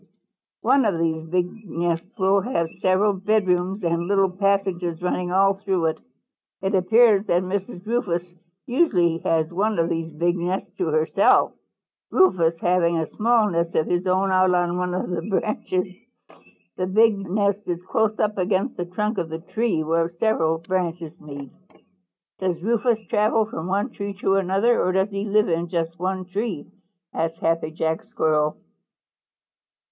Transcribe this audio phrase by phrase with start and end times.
[0.61, 5.85] "One of these big nests will have several bedrooms and little passages running all through
[5.85, 5.99] it.
[6.63, 7.85] It appears that Mrs.
[7.85, 8.23] Rufous
[8.65, 11.53] usually has one of these big nests to herself,
[12.09, 15.93] Rufous having a small nest of his own out on one of the branches.
[16.77, 21.13] The big nest is close up against the trunk of the tree where several branches
[21.21, 21.51] meet."
[22.39, 26.25] "Does Rufous travel from one tree to another, or does he live in just one
[26.25, 26.65] tree?"
[27.13, 28.57] asked Happy Jack Squirrel.